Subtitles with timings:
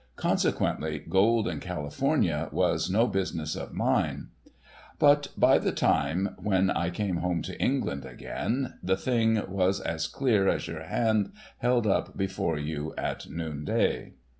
[0.15, 4.29] Consequently, gold in California was no business of mine.
[4.97, 9.39] But, by the time when I came home to England again, the thing ii8 THE
[9.41, 12.95] WRECK OF THE GOLDEN MARY was as clear as your liand held up before you
[12.97, 14.13] at noonday.